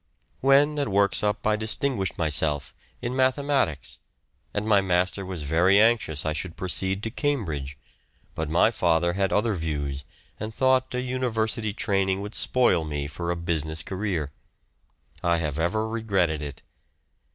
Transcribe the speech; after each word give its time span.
When 0.39 0.79
at 0.79 0.87
Worksop 0.87 1.45
I 1.45 1.55
distinguished 1.55 2.17
myself 2.17 2.73
in 3.03 3.15
mathematics, 3.15 3.99
and 4.51 4.65
my 4.67 4.81
master 4.81 5.23
was 5.23 5.43
very 5.43 5.79
anxious 5.79 6.25
I 6.25 6.33
should 6.33 6.55
proceed 6.57 7.03
to 7.03 7.11
Cambridge, 7.11 7.77
but 8.33 8.49
my 8.49 8.71
father 8.71 9.13
had 9.13 9.31
other 9.31 9.53
views, 9.53 10.03
and 10.39 10.55
thought 10.55 10.95
a 10.95 11.01
university 11.01 11.71
training 11.71 12.21
would 12.21 12.33
spoil 12.33 12.83
me 12.83 13.05
for 13.05 13.29
a 13.29 13.35
business 13.35 13.83
career. 13.83 14.31
I 15.21 15.37
have 15.37 15.59
ever 15.59 15.87
regretted 15.87 16.41
it. 16.41 16.63